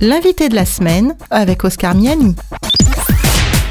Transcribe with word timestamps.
L'invité 0.00 0.48
de 0.48 0.54
la 0.54 0.64
semaine 0.64 1.16
avec 1.28 1.64
Oscar 1.64 1.92
Miani. 1.96 2.36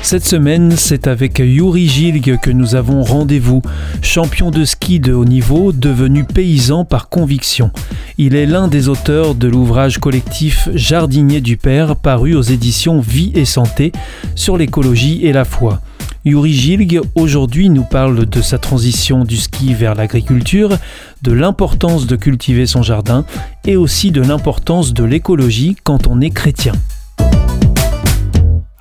Cette 0.01 0.25
semaine, 0.25 0.73
c'est 0.75 1.07
avec 1.07 1.39
Yuri 1.39 1.88
Gilg 1.88 2.38
que 2.41 2.51
nous 2.51 2.75
avons 2.75 3.01
rendez-vous. 3.01 3.61
Champion 4.01 4.51
de 4.51 4.65
ski 4.65 4.99
de 4.99 5.13
haut 5.13 5.23
niveau, 5.23 5.71
devenu 5.71 6.25
paysan 6.25 6.84
par 6.84 7.07
conviction. 7.07 7.71
Il 8.17 8.35
est 8.35 8.45
l'un 8.45 8.67
des 8.67 8.89
auteurs 8.89 9.35
de 9.35 9.48
l'ouvrage 9.48 9.99
collectif 9.99 10.67
Jardinier 10.73 11.39
du 11.39 11.55
Père, 11.55 11.95
paru 11.95 12.35
aux 12.35 12.41
éditions 12.41 12.99
Vie 12.99 13.31
et 13.34 13.45
Santé, 13.45 13.94
sur 14.35 14.57
l'écologie 14.57 15.25
et 15.25 15.31
la 15.31 15.45
foi. 15.45 15.80
Yuri 16.28 16.52
Gilg 16.52 17.00
aujourd'hui 17.16 17.70
nous 17.70 17.86
parle 17.86 18.25
de 18.25 18.41
sa 18.41 18.57
transition 18.57 19.23
du 19.23 19.38
ski 19.38 19.73
vers 19.73 19.96
l'agriculture, 19.96 20.77
de 21.21 21.32
l'importance 21.32 22.05
de 22.05 22.18
cultiver 22.18 22.66
son 22.66 22.81
jardin 22.81 23.23
et 23.63 23.77
aussi 23.77 24.12
de 24.12 24.22
l'importance 24.22 24.94
de 24.94 25.05
l'écologie 25.05 25.77
quand 25.85 26.05
on 26.05 26.20
est 26.20 26.32
chrétien. 26.32 26.73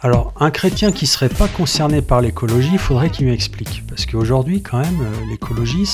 Alors, 0.01 0.34
un 0.40 0.51
chrétien 0.51 0.90
qui 0.90 1.04
ne 1.04 1.09
serait 1.09 1.28
pas 1.28 1.46
concerné 1.46 2.02
par 2.02 2.20
l'écologie, 2.20 2.70
il 2.73 2.78
faudrait 2.78 3.10
qu'il 3.10 3.27
m'explique. 3.27 3.84
Parce 3.88 4.06
qu'aujourd'hui, 4.06 4.60
quand 4.60 4.78
même, 4.78 5.01
euh, 5.01 5.30
l'écologie, 5.30 5.87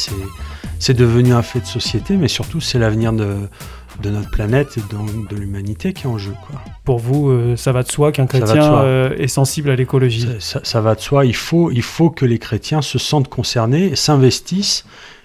c'est 0.78 0.94
devenu 0.94 1.34
un 1.34 1.42
fait 1.42 1.60
de 1.60 1.66
société, 1.66 2.16
mais 2.16 2.28
surtout, 2.28 2.60
c'est 2.60 2.78
l'avenir 2.78 3.12
de, 3.12 3.36
notre 4.10 4.30
planète 4.30 4.76
et 4.78 4.80
de, 4.80 5.36
l'humanité 5.36 5.92
qui 5.92 6.04
est 6.04 6.10
en 6.10 6.18
jeu. 6.18 6.34
Pour 6.84 6.98
vous, 6.98 7.30
euh, 7.30 7.56
ça 7.56 7.72
va 7.72 7.82
de 7.82 7.90
soi 7.90 8.12
qu'un 8.12 8.26
chrétien 8.26 8.74
euh, 8.74 9.16
est 9.16 9.28
sensible 9.28 9.70
à 9.70 9.76
l'écologie? 9.76 10.26
Ça, 10.38 10.80
va 10.80 10.94
de 10.94 11.00
soi. 11.00 11.26
Il 11.26 11.34
faut, 11.34 11.70
il 11.70 11.82
faut 11.82 12.10
que 12.10 12.24
les 12.24 12.38
chrétiens 12.38 12.82
se 12.82 12.98
sentent 12.98 13.28
concernés 13.28 13.86
et 13.86 13.96
s'investissent. 13.96 14.84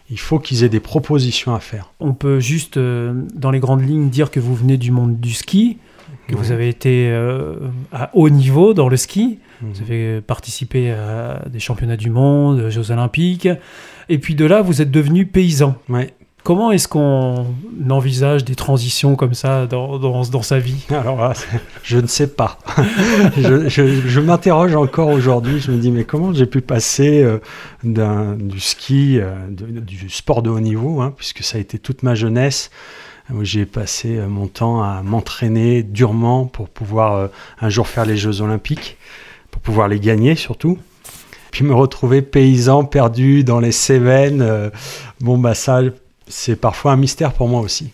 Il 0.10 0.20
faut 0.20 0.40
qu'ils 0.40 0.64
aient 0.64 0.70
des 0.70 0.80
propositions 0.80 1.54
à 1.54 1.60
faire. 1.60 1.92
On 2.00 2.14
peut 2.14 2.40
juste, 2.40 2.80
dans 2.80 3.52
les 3.52 3.60
grandes 3.60 3.86
lignes, 3.86 4.10
dire 4.10 4.32
que 4.32 4.40
vous 4.40 4.56
venez 4.56 4.78
du 4.78 4.92
monde 4.92 5.20
du 5.20 5.34
ski 5.34 5.78
que 6.28 6.36
vous 6.36 6.52
avez 6.52 6.68
été 6.68 7.10
euh, 7.10 7.56
à 7.92 8.10
haut 8.14 8.30
niveau 8.30 8.74
dans 8.74 8.90
le 8.90 8.98
ski. 8.98 9.40
Mhm. 9.62 9.72
Vous 9.72 9.82
avez 9.82 10.22
participé 10.22 10.92
à 10.92 11.44
des 11.50 11.60
championnats 11.60 11.98
du 11.98 12.10
monde, 12.10 12.60
aux 12.60 12.70
Jeux 12.70 12.92
Olympiques. 12.92 13.48
Et 14.10 14.20
puis 14.20 14.36
de 14.36 14.46
là, 14.46 14.62
vous 14.62 14.82
êtes 14.82 14.92
devenu 14.92 15.26
paysan. 15.26 15.76
Ouais. 15.90 16.14
Comment 16.48 16.72
est-ce 16.72 16.88
qu'on 16.88 17.46
envisage 17.90 18.46
des 18.46 18.56
transitions 18.56 19.18
comme 19.18 19.34
ça 19.34 19.68
dans, 19.68 20.00
dans, 20.00 20.42
sa 20.42 20.60
vie? 20.60 20.86
Alors 20.92 21.34
je 21.84 21.98
ne 21.98 22.08
sais 22.08 22.28
pas. 22.28 22.58
je, 23.38 24.20
m'interroge 24.22 24.74
encore 24.74 25.10
aujourd'hui. 25.10 25.60
Je 25.60 25.72
me 25.72 25.78
dis, 25.78 25.92
mais 25.92 26.06
comment 26.06 26.32
j'ai 26.32 26.46
pu 26.46 26.62
passer 26.62 27.22
euh, 27.22 28.36
du 28.38 28.62
ski, 28.62 29.20
euh, 29.20 29.36
du 29.50 30.10
sport 30.10 30.42
de 30.42 30.50
haut 30.50 30.62
niveau, 30.62 31.02
hein, 31.02 31.14
puisque 31.18 31.44
ça 31.44 31.58
a 31.58 31.60
été 31.60 31.80
toute 31.80 32.02
ma 32.02 32.16
jeunesse, 32.16 32.72
où 33.30 33.44
j'ai 33.44 33.66
passé 33.66 34.16
euh, 34.16 34.30
mon 34.30 34.48
temps 34.48 34.82
à 34.82 35.04
m'entraîner 35.04 35.84
durement 35.84 36.46
pour 36.46 36.70
pouvoir 36.70 37.28
un 37.60 37.70
jour 37.70 37.90
faire 37.90 38.06
les 38.06 38.16
Jeux 38.16 38.40
Olympiques, 38.40 38.96
pour 39.52 39.62
pouvoir 39.62 39.90
les 39.90 40.00
gagner 40.00 40.36
surtout. 40.36 40.78
Puis 41.52 41.66
me 41.66 41.74
retrouver 41.74 42.22
paysan 42.22 42.86
perdu 42.86 43.44
dans 43.44 43.60
les 43.60 43.74
Cévennes, 43.74 44.72
bon 45.20 45.38
bah 45.38 45.54
ça 45.54 45.82
c'est 46.28 46.56
parfois 46.56 46.94
un 46.94 46.98
mystère 46.98 47.34
pour 47.34 47.48
moi 47.48 47.62
aussi. 47.62 47.92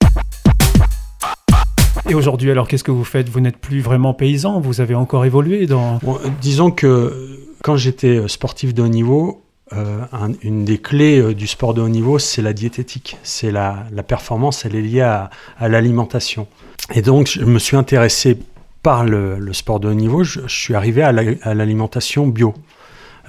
Et 2.10 2.16
aujourd'hui, 2.16 2.52
alors 2.52 2.68
qu'est-ce 2.68 2.84
que 2.84 2.92
vous 2.92 3.06
faites? 3.06 3.30
Vous 3.30 3.40
n'êtes 3.40 3.58
plus 3.58 3.80
vraiment 3.80 4.14
paysan, 4.14 4.60
vous 4.60 4.82
avez 4.82 4.96
encore 4.96 5.26
évolué 5.26 5.68
dans... 5.68 6.00
disons 6.42 6.70
que 6.72 7.40
quand 7.64 7.78
j'étais 7.78 8.28
sportif 8.28 8.74
de 8.74 8.82
haut 8.82 8.88
niveau, 8.90 9.44
euh, 9.72 10.06
une 10.44 10.66
des 10.66 10.78
clés 10.78 11.20
euh, 11.20 11.34
du 11.34 11.48
sport 11.48 11.74
de 11.74 11.82
haut 11.82 11.90
niveau, 11.90 12.20
c'est 12.20 12.42
la 12.42 12.54
diététique. 12.54 13.18
C'est 13.24 13.52
la, 13.52 13.86
performance, 14.06 14.66
elle 14.66 14.76
est 14.76 14.82
liée 14.82 15.02
à, 15.02 15.30
l'alimentation. 15.62 16.48
Et 16.94 17.02
donc, 17.02 17.28
je 17.28 17.46
me 17.46 17.60
suis 17.60 17.78
intéressé 17.78 18.38
par 18.84 19.06
le, 19.06 19.54
sport 19.54 19.80
de 19.80 19.88
haut 19.88 19.94
niveau. 19.94 20.24
Je, 20.24 20.42
suis 20.48 20.76
arrivé 20.76 21.02
à 21.02 21.12
l'alimentation 21.54 22.28
bio, 22.28 22.54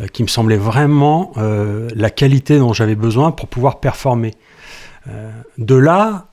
euh, 0.00 0.06
qui 0.06 0.22
me 0.22 0.28
semblait 0.28 0.56
vraiment 0.56 1.32
la 1.36 2.10
qualité 2.10 2.58
dont 2.58 2.72
j'avais 2.72 2.94
besoin 2.96 3.30
pour 3.30 3.48
pouvoir 3.48 3.80
performer. 3.80 4.34
de 5.58 5.74
là, 5.74 6.26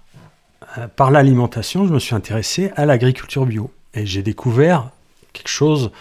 par 0.96 1.12
l'alimentation, 1.12 1.88
je 1.88 1.94
me 1.94 2.00
suis 2.00 2.16
intéressé 2.16 2.72
à 2.76 2.86
l'agriculture 2.86 3.46
bio. 3.46 3.72
Et 3.94 4.06
j'ai 4.06 4.24
découvert 4.24 4.90
quelque 5.34 5.50
chose 5.50 5.92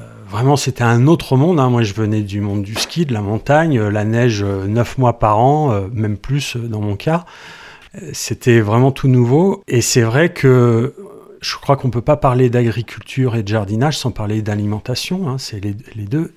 euh, 0.00 0.04
vraiment, 0.28 0.56
c'était 0.56 0.84
un 0.84 1.06
autre 1.06 1.36
monde. 1.36 1.60
Hein. 1.60 1.70
Moi, 1.70 1.82
je 1.82 1.94
venais 1.94 2.22
du 2.22 2.40
monde 2.40 2.62
du 2.62 2.74
ski, 2.74 3.06
de 3.06 3.12
la 3.12 3.20
montagne, 3.20 3.78
euh, 3.78 3.90
la 3.90 4.04
neige 4.04 4.42
euh, 4.42 4.66
neuf 4.66 4.98
mois 4.98 5.18
par 5.18 5.38
an, 5.38 5.88
même 5.92 6.16
plus 6.16 6.56
dans 6.56 6.80
mon 6.80 6.96
cas. 6.96 7.24
C'était 8.12 8.60
vraiment 8.60 8.90
tout 8.90 9.06
nouveau. 9.06 9.62
Et 9.68 9.80
c'est 9.80 10.02
vrai 10.02 10.32
que 10.32 10.94
je 11.40 11.56
crois 11.56 11.76
qu'on 11.76 11.88
ne 11.88 11.92
peut 11.92 12.00
pas 12.00 12.16
parler 12.16 12.50
d'agriculture 12.50 13.36
et 13.36 13.44
de 13.44 13.48
jardinage 13.48 13.98
sans 13.98 14.10
parler 14.10 14.42
d'alimentation. 14.42 15.28
Hein. 15.28 15.38
C'est 15.38 15.60
les, 15.60 15.74
deux. 16.04 16.32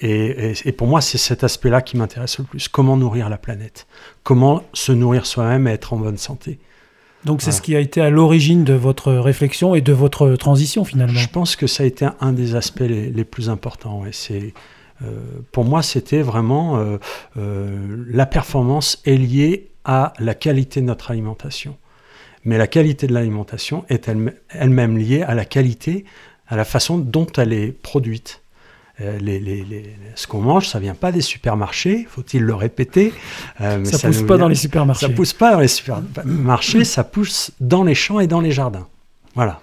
Et, 0.00 0.52
et, 0.64 0.72
pour 0.72 0.86
moi, 0.86 1.00
c'est 1.00 1.18
cet 1.18 1.42
aspect-là 1.42 1.82
qui 1.82 1.96
m'intéresse 1.96 2.38
le 2.38 2.44
plus. 2.44 2.68
Comment 2.68 2.96
nourrir 2.96 3.28
la 3.28 3.36
planète? 3.36 3.88
Comment 4.22 4.62
se 4.72 4.92
nourrir 4.92 5.26
soi-même 5.26 5.66
et 5.66 5.72
être 5.72 5.92
en 5.92 5.96
bonne 5.96 6.18
santé? 6.18 6.60
Donc 7.24 7.42
c'est 7.42 7.52
ce 7.52 7.60
qui 7.60 7.74
a 7.74 7.80
été 7.80 8.00
à 8.00 8.10
l'origine 8.10 8.64
de 8.64 8.74
votre 8.74 9.12
réflexion 9.12 9.74
et 9.74 9.80
de 9.80 9.92
votre 9.92 10.36
transition 10.36 10.84
finalement. 10.84 11.18
Je 11.18 11.28
pense 11.28 11.56
que 11.56 11.66
ça 11.66 11.82
a 11.82 11.86
été 11.86 12.06
un 12.20 12.32
des 12.32 12.54
aspects 12.54 12.80
les, 12.80 13.24
plus 13.24 13.50
importants. 13.50 14.04
C'est, 14.12 14.54
euh, 15.02 15.20
pour 15.52 15.64
moi, 15.64 15.82
c'était 15.82 16.22
vraiment 16.22 16.78
euh, 16.78 16.98
euh, 17.36 18.04
la 18.08 18.26
performance 18.26 19.02
est 19.04 19.16
liée 19.16 19.68
à 19.84 20.12
la 20.18 20.34
qualité 20.34 20.80
de 20.80 20.86
notre 20.86 21.10
alimentation. 21.10 21.76
Mais 22.44 22.56
la 22.56 22.68
qualité 22.68 23.06
de 23.06 23.14
l'alimentation 23.14 23.84
est 23.88 24.08
elle-même 24.50 24.96
liée 24.96 25.22
à 25.22 25.34
la 25.34 25.44
qualité, 25.44 26.04
à 26.46 26.56
la 26.56 26.64
façon 26.64 26.98
dont 26.98 27.26
elle 27.36 27.52
est 27.52 27.72
produite. 27.72 28.42
Euh, 29.00 29.18
ce 30.16 30.26
qu'on 30.26 30.40
mange, 30.40 30.66
ça 30.68 30.80
vient 30.80 30.94
pas 30.94 31.12
des 31.12 31.20
supermarchés, 31.20 32.06
faut-il 32.10 32.42
le 32.42 32.54
répéter. 32.54 33.12
Euh, 33.60 33.84
ça, 33.84 34.08
ne 34.08 34.12
pousse 34.12 34.26
pas 34.26 34.36
dans 34.36 34.48
les 34.48 34.56
supermarchés. 34.56 35.06
Ça 35.06 35.12
pousse 35.12 35.32
pas 35.32 35.52
dans 35.52 35.60
les 35.60 35.68
supermarchés, 35.68 36.84
ça 36.84 37.04
pousse 37.04 37.52
dans 37.60 37.84
les 37.84 37.94
champs 37.94 38.18
et 38.18 38.26
dans 38.26 38.40
les 38.40 38.50
jardins. 38.50 38.88
Voilà. 39.34 39.60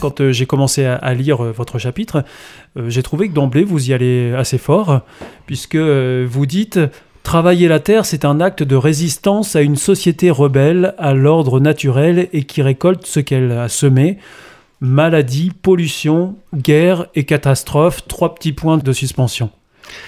Quand 0.00 0.20
euh, 0.20 0.32
j'ai 0.32 0.46
commencé 0.46 0.84
à, 0.84 1.14
lire 1.14 1.42
votre 1.42 1.78
chapitre, 1.78 2.24
j'ai 2.76 3.02
trouvé 3.02 3.28
que 3.28 3.34
d'emblée 3.34 3.64
vous 3.64 3.90
y 3.90 3.94
allez 3.94 4.34
assez 4.36 4.58
fort, 4.58 5.02
puisque 5.46 5.76
vous 5.76 6.46
dites 6.46 6.80
Travailler 7.22 7.68
la 7.68 7.80
terre, 7.80 8.06
c'est 8.06 8.24
un 8.24 8.40
acte 8.40 8.62
de 8.62 8.74
résistance 8.74 9.54
à 9.54 9.60
une 9.60 9.76
société 9.76 10.30
rebelle, 10.30 10.94
à 10.98 11.12
l'ordre 11.12 11.60
naturel 11.60 12.28
et 12.32 12.44
qui 12.44 12.62
récolte 12.62 13.06
ce 13.06 13.20
qu'elle 13.20 13.52
a 13.52 13.68
semé 13.68 14.18
maladie, 14.80 15.50
pollution, 15.62 16.36
guerre 16.54 17.06
et 17.14 17.24
catastrophe, 17.24 18.06
trois 18.08 18.34
petits 18.34 18.52
points 18.52 18.78
de 18.78 18.92
suspension. 18.92 19.50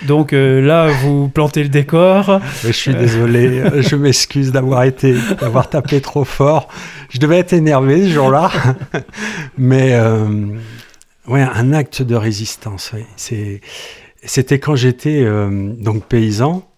Donc 0.06 0.32
euh, 0.32 0.60
là, 0.60 0.88
vous 0.88 1.28
plantez 1.28 1.62
le 1.62 1.68
décor. 1.68 2.40
Je 2.62 2.72
suis 2.72 2.94
désolé, 2.94 3.62
je 3.80 3.96
m'excuse 3.96 4.52
d'avoir 4.52 4.84
été, 4.84 5.14
d'avoir 5.40 5.68
tapé 5.68 6.00
trop 6.00 6.24
fort. 6.24 6.68
Je 7.10 7.18
devais 7.18 7.38
être 7.38 7.52
énervé 7.52 8.04
ce 8.04 8.12
jour-là, 8.12 8.50
mais 9.58 9.94
euh, 9.94 10.46
ouais, 11.26 11.42
un 11.42 11.72
acte 11.72 12.02
de 12.02 12.14
résistance. 12.14 12.92
c'était 13.16 14.58
quand 14.58 14.76
j'étais 14.76 15.22
euh, 15.22 15.72
donc 15.78 16.04
paysan 16.04 16.68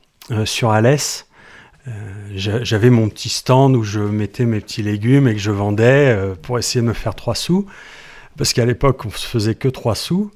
sur 0.44 0.71
Alès. 0.71 1.27
Euh, 1.87 1.93
j'avais 2.34 2.91
mon 2.91 3.09
petit 3.09 3.28
stand 3.28 3.77
où 3.77 3.83
je 3.83 4.00
mettais 4.00 4.47
mes 4.47 4.61
petits 4.61 4.83
légumes 4.83 5.28
et 5.28 5.34
que 5.34 5.41
je 5.41 5.50
vendais 5.50 6.15
euh, 6.17 6.34
pour 6.41 6.59
essayer 6.59 6.81
de 6.81 6.87
me 6.87 6.93
faire 6.93 7.15
trois 7.15 7.34
sous. 7.34 7.67
Parce 8.37 8.53
qu'à 8.53 8.65
l'époque, 8.65 9.05
on 9.05 9.11
se 9.11 9.27
faisait 9.27 9.55
que 9.55 9.69
trois 9.69 9.95
sous. 9.95 10.31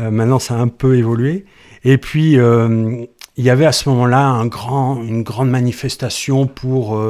Euh, 0.00 0.10
maintenant, 0.10 0.38
ça 0.38 0.54
a 0.54 0.58
un 0.58 0.68
peu 0.68 0.96
évolué. 0.96 1.44
Et 1.84 1.98
puis, 1.98 2.34
il 2.34 3.44
y 3.44 3.50
avait 3.50 3.66
à 3.66 3.72
ce 3.72 3.88
moment-là 3.88 4.24
un 4.24 4.46
grand, 4.46 5.02
une 5.02 5.24
grande 5.24 5.50
manifestation 5.50 6.46
pour, 6.46 7.04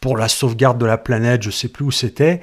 pour 0.00 0.18
la 0.18 0.28
sauvegarde 0.28 0.78
de 0.78 0.84
la 0.84 0.98
planète. 0.98 1.42
Je 1.42 1.48
ne 1.48 1.52
sais 1.52 1.68
plus 1.68 1.86
où 1.86 1.90
c'était. 1.90 2.42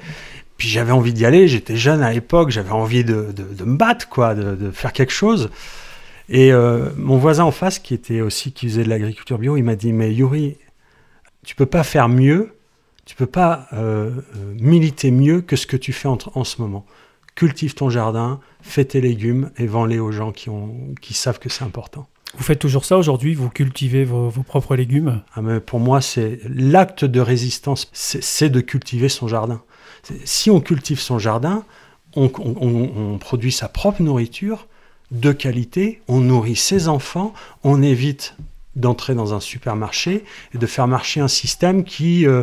Puis 0.56 0.66
j'avais 0.66 0.90
envie 0.90 1.12
d'y 1.12 1.24
aller. 1.24 1.46
J'étais 1.46 1.76
jeune 1.76 2.02
à 2.02 2.12
l'époque. 2.12 2.50
J'avais 2.50 2.72
envie 2.72 3.04
de, 3.04 3.28
de, 3.32 3.64
me 3.64 3.76
battre, 3.76 4.08
quoi, 4.08 4.34
de, 4.34 4.56
de, 4.56 4.72
faire 4.72 4.92
quelque 4.92 5.12
chose. 5.12 5.50
Et 6.28 6.50
mon 6.96 7.16
voisin 7.16 7.44
en 7.44 7.52
face, 7.52 7.78
qui 7.78 7.94
était 7.94 8.22
aussi 8.22 8.50
qui 8.50 8.68
faisait 8.68 8.82
de 8.82 8.88
l'agriculture 8.88 9.38
bio, 9.38 9.56
il 9.56 9.62
m'a 9.62 9.76
dit 9.76 9.92
mais 9.92 10.12
Yuri, 10.12 10.56
tu 11.44 11.54
peux 11.54 11.66
pas 11.66 11.82
faire 11.82 12.08
mieux, 12.08 12.54
tu 13.04 13.14
peux 13.14 13.26
pas 13.26 13.68
euh, 13.72 14.10
euh, 14.36 14.54
militer 14.60 15.10
mieux 15.10 15.40
que 15.40 15.56
ce 15.56 15.66
que 15.66 15.76
tu 15.76 15.92
fais 15.92 16.08
en, 16.08 16.18
en, 16.34 16.44
ce 16.44 16.60
moment. 16.60 16.84
Cultive 17.34 17.74
ton 17.74 17.88
jardin, 17.88 18.40
fais 18.60 18.84
tes 18.84 19.00
légumes 19.00 19.50
et 19.56 19.66
vends-les 19.66 19.98
aux 19.98 20.12
gens 20.12 20.32
qui, 20.32 20.50
ont, 20.50 20.94
qui 21.00 21.14
savent 21.14 21.38
que 21.38 21.48
c'est 21.48 21.64
important. 21.64 22.06
Vous 22.36 22.44
faites 22.44 22.58
toujours 22.58 22.84
ça 22.84 22.98
aujourd'hui 22.98 23.34
Vous 23.34 23.48
cultivez 23.48 24.04
vos, 24.04 24.30
propres 24.30 24.76
légumes? 24.76 25.22
Ah 25.34 25.42
mais 25.42 25.60
Pour 25.60 25.80
moi, 25.80 26.00
c'est 26.00 26.40
l'acte 26.44 27.04
de 27.04 27.20
résistance, 27.20 27.88
c'est 27.92 28.50
de 28.50 28.60
cultiver 28.60 29.08
son 29.08 29.28
jardin. 29.28 29.62
Si 30.24 30.50
on 30.50 30.60
cultive 30.60 31.00
son 31.00 31.18
jardin, 31.18 31.64
on, 32.14 32.30
on, 32.36 33.18
produit 33.18 33.52
sa 33.52 33.68
propre 33.68 34.02
nourriture 34.02 34.66
de 35.10 35.32
qualité, 35.32 36.02
on 36.08 36.20
nourrit 36.20 36.56
ses 36.56 36.88
enfants, 36.88 37.32
on 37.64 37.82
évite 37.82 38.36
d'entrer 38.78 39.14
dans 39.14 39.34
un 39.34 39.40
supermarché 39.40 40.24
et 40.54 40.58
de 40.58 40.66
faire 40.66 40.86
marcher 40.86 41.20
un 41.20 41.28
système 41.28 41.84
qui, 41.84 42.26
euh, 42.26 42.42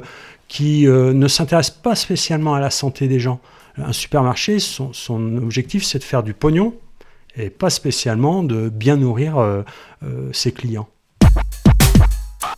euh, 0.61 1.13
ne 1.13 1.27
s'intéresse 1.27 1.69
pas 1.69 1.95
spécialement 1.95 2.53
à 2.53 2.59
la 2.59 2.69
santé 2.69 3.07
des 3.07 3.19
gens. 3.19 3.39
Un 3.77 3.93
supermarché, 3.93 4.59
son, 4.59 4.93
son 4.93 5.37
objectif, 5.37 5.83
c'est 5.83 5.99
de 5.99 6.03
faire 6.03 6.23
du 6.23 6.33
pognon 6.33 6.73
et 7.37 7.49
pas 7.49 7.69
spécialement 7.69 8.43
de 8.43 8.69
bien 8.69 8.95
nourrir 8.95 9.37
euh, 9.37 9.63
ses 10.31 10.53
clients. 10.53 10.87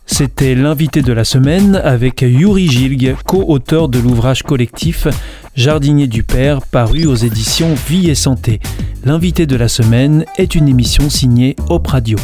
C'était 0.06 0.54
l'invité 0.54 1.02
de 1.02 1.12
la 1.12 1.24
semaine 1.24 1.76
avec 1.76 2.22
Yuri 2.22 2.68
Gilg, 2.68 3.14
co-auteur 3.24 3.88
de 3.88 3.98
l'ouvrage 3.98 4.42
collectif 4.42 5.06
Jardinier 5.54 6.06
du 6.06 6.24
Père, 6.24 6.62
paru 6.62 7.06
aux 7.06 7.14
éditions 7.14 7.74
Vie 7.88 8.10
et 8.10 8.14
Santé. 8.14 8.58
L'invité 9.04 9.46
de 9.46 9.54
la 9.54 9.68
semaine 9.68 10.24
est 10.36 10.54
une 10.54 10.68
émission 10.68 11.10
signée 11.10 11.56
Op 11.68 11.86
Radio. 11.86 12.18